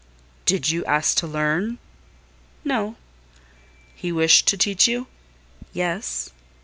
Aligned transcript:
"Did 0.47 0.71
you 0.71 0.83
ask 0.85 1.15
to 1.17 1.27
learn?" 1.27 1.77
"No." 2.65 2.95
"He 3.93 4.11
wished 4.11 4.47
to 4.47 4.57
teach 4.57 4.87
you?" 4.87 5.05
"Yes." 5.73 6.31